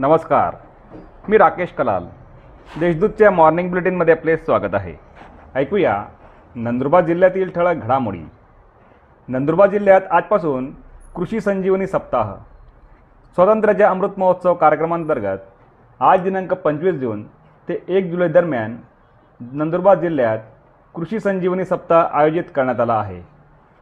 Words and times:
नमस्कार 0.00 0.54
मी 1.28 1.38
राकेश 1.38 1.72
कलाल. 1.78 2.04
देशदूतच्या 2.80 3.30
मॉर्निंग 3.30 3.68
बुलेटिनमध्ये 3.70 4.14
आपले 4.14 4.36
स्वागत 4.36 4.74
आहे. 4.74 4.94
ऐकूया 5.54 5.96
नंदुरबार 6.54 7.04
जिल्ह्यातील 7.04 7.50
ठळक 7.54 7.82
घडामोडी. 7.82 8.22
नंदुरबार 9.28 9.70
जिल्ह्यात 9.70 10.00
आजपासून 10.10 10.70
कृषी 11.16 11.40
संजीवनी 11.40 11.86
सप्ताह. 11.86 12.32
स्वातंत्र्याच्या 13.36 13.90
अमृत 13.90 14.18
महोत्सव 14.18 14.54
कार्यक्रमांतर्गत 14.54 15.38
आज 16.00 16.22
दिनांक 16.22 16.54
पंचवीस 16.54 16.94
जून 16.94 17.26
ते 17.68 17.82
एक 17.88 18.10
जुलै 18.10 18.28
दरम्यान 18.28 18.76
नंदुरबार 19.40 20.00
जिल्ह्यात 20.00 20.38
कृषी 20.94 21.20
संजीवनी 21.20 21.64
सप्ताह 21.64 22.18
आयोजित 22.20 22.44
करण्यात 22.54 22.80
आला 22.80 22.98
आहे. 22.98 23.22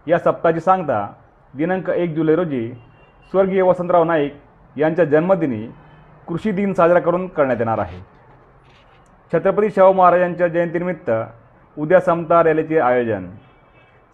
या 0.06 0.19
सप्ताहाची 0.19 0.61
सांगता 0.61 1.06
दिनांक 1.55 1.91
एक 1.91 2.14
जुलै 2.14 2.37
रोजी 2.37 2.70
स्वर्गीय 3.30 3.62
वसंतराव 3.62 4.05
नाईक 4.05 4.41
यांच्या 4.77 5.05
जन्मदिनी 5.05 5.66
कृषी 6.28 6.52
दिन 6.52 6.73
साजरा 6.74 6.98
करून 7.00 7.27
करण्यात 7.27 7.60
येणार 7.60 7.78
आहे. 7.78 8.00
छत्रपती 9.32 9.70
शाहू 9.70 9.92
महाराजांच्या 9.92 10.48
जयंतीनिमित्त 10.48 11.10
उद्या 11.77 12.00
समता 12.00 12.42
रॅलीचे 12.42 12.78
आयोजन. 12.78 13.27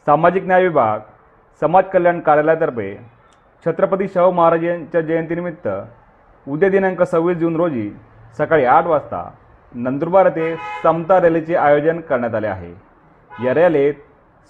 सामाजिक 0.06 0.46
न्याय 0.46 0.62
विभाग 0.62 1.00
समाज 1.60 1.84
कल्याण 1.92 2.20
कार्यालयातर्फे 2.20 2.94
छत्रपती 3.66 4.08
शाहू 4.08 4.30
महाराज 4.30 4.64
यांच्या 4.64 5.00
जयंतीनिमित्त 5.00 5.68
उद्या 6.46 6.68
दिनांक 6.68 7.02
सव्वीस 7.02 7.36
जून 7.38 7.56
रोजी 7.56 7.90
सकाळी 8.38 8.64
आठ 8.64 8.86
वाजता 8.86 9.28
नंदुरबार 9.74 10.26
येथे 10.26 10.54
समता 10.82 11.20
रॅलीचे 11.20 11.54
आयोजन 11.56 12.00
करण्यात 12.00 12.34
आले 12.34 12.46
आहे. 12.46 12.72
या 13.44 13.54
रॅलीत 13.54 13.94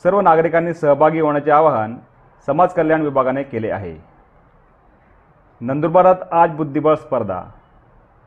सर्व 0.05 0.20
नागरिकांनी 0.20 0.74
सहभागी 0.74 1.20
होण्याचे 1.20 1.50
आवाहन 1.50 1.96
समाज 2.46 2.72
कल्याण 2.74 3.02
विभागाने 3.02 3.42
केले 3.42 3.70
आहे. 3.70 3.96
नंदुरबारात 5.60 6.22
आज 6.33 6.50
बुद्धिबळ 6.50 6.94
स्पर्धा. 6.94 7.42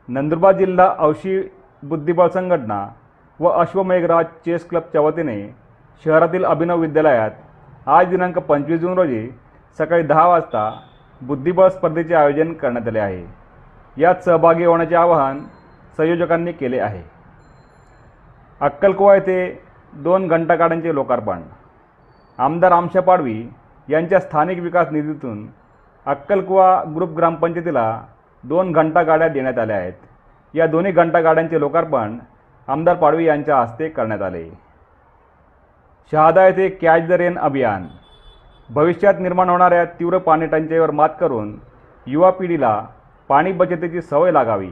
नंदुरबार 0.08 0.52
जिल्हा 0.56 0.86
औशी 0.98 1.40
बुद्धिबळ 1.82 2.28
संघटना 2.28 2.78
व 3.40 3.48
अश्वमेघराज 3.48 4.24
चेस 4.44 4.68
क्लबच्या 4.68 5.00
वतीने 5.00 5.36
शहरातील 6.04 6.44
अभिनव 6.44 6.76
विद्यालयात 6.76 7.30
आज 7.86 8.08
दिनांक 8.08 8.38
पंचवीस 8.38 8.80
जून 8.80 8.94
रोजी 8.94 9.28
सकाळी 9.78 10.02
दहा 10.02 10.26
वाजता 10.26 10.70
बुद्धिबळ 11.20 11.68
स्पर्धेचे 11.68 12.14
आयोजन 12.14 12.52
करण्यात 12.52 12.88
आले 12.88 12.98
आहे. 12.98 13.24
यात 13.96 14.24
सहभागी 14.24 14.64
होण्याचे 14.64 14.94
आवाहन 14.94 15.40
संयोजकांनी 15.96 16.52
केले 16.52 16.78
आहे. 16.78 17.02
अक्कलकुवा 18.60 19.14
येथे 19.14 19.62
दोन 19.92 20.28
घंटागाड्यांचे 20.28 20.94
लोकार्पण. 20.94 21.42
आमदार 22.38 22.72
आमशा 22.72 23.00
पाडवी 23.00 23.46
यांच्या 23.88 24.20
स्थानिक 24.20 24.58
विकास 24.58 24.88
निधीतून 24.92 25.46
अक्कलकुवा 26.08 26.82
ग्रुप 26.94 27.10
ग्रामपंचायतीला 27.16 28.00
दोन 28.44 28.70
घंटा 28.72 29.02
गाड्या 29.02 29.28
देण्यात 29.28 29.58
आल्या 29.58 29.76
आहेत. 29.76 29.92
या 30.54 30.66
दोन्ही 30.66 30.92
घंटा 30.92 31.20
गाड्यांचे 31.20 31.60
लोकार्पण 31.60 32.16
आमदार 32.68 32.96
पाडवी 32.96 33.24
यांच्या 33.24 33.56
हस्ते 33.60 33.88
करण्यात 33.88 34.22
आले. 34.22 34.44
शहादा 36.12 36.46
येथे 36.46 36.68
कॅच 36.68 37.06
द 37.08 37.12
रेन 37.12 37.38
अभियान. 37.38 37.86
भविष्यात 38.70 39.20
निर्माण 39.20 39.48
होणाऱ्या 39.48 39.84
तीव्र 39.98 40.18
पाणी 40.18 40.46
टंचाईवर 40.46 40.90
मात 40.90 41.08
करून 41.20 41.54
युवा 42.06 42.30
पिढीला 42.30 42.80
पाणी 43.28 43.52
बचतीची 43.52 44.02
सवय 44.02 44.32
लागावी 44.32 44.70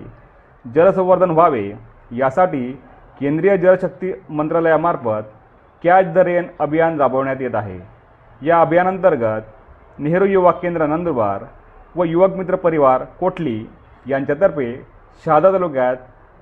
जलसंवर्धन 0.65 1.31
व्हावे 1.31 1.71
यासाठी 2.11 2.71
केंद्रीय 3.21 3.57
जलशक्ती 3.57 4.13
मंत्रालयामार्फत 4.29 5.29
कॅच 5.85 6.13
द 6.13 6.19
रेन 6.19 6.47
अभियान 6.59 7.01
राबवण्यात 7.01 7.41
येत 7.41 7.55
आहे. 7.55 7.79
या 8.41 8.61
अभियानांतर्गत 8.61 9.53
नेहरू 9.99 10.25
युवा 10.25 10.51
केंद्र 10.51 10.87
नंदुरबार 10.87 11.45
व 11.95 12.05
युवक 12.05 12.35
मित्र 12.35 12.57
परिवार 12.57 13.05
कोटली 13.05 13.67
यांच्यातर्फे 14.07 14.83
शहादा 15.25 15.53
तालुक्यात 15.53 15.97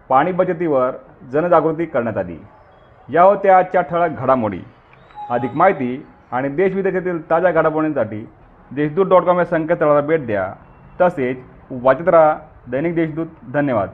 पाणी 0.09 0.33
बचतीवर 0.33 0.91
जनजागृती 1.33 1.85
करण्यात 1.85 2.17
आली. 2.17 2.37
या 3.09 3.23
होत्या 3.23 3.59
आजच्या 3.59 3.81
ठळक 3.81 4.11
घडामोडी. 4.19 4.61
अधिक 5.31 5.51
माहिती 5.55 6.07
आणि 6.33 6.49
देशविदेशातील 6.49 7.31
ताज्या 7.31 7.51
घडामोडींसाठी 7.51 8.29
देशदूत 8.73 9.07
डॉट 9.07 9.23
कॉम 9.23 9.39
या 9.39 9.45
संकेतस्थळाला 9.45 10.01
भेट 10.01 10.27
द्या. 10.27 10.53
तसेच 11.01 11.37
वाचत 11.71 12.09
राहा 12.09 12.37
दैनिक 12.71 12.95
देशदूत. 12.95 13.27
धन्यवाद. 13.53 13.89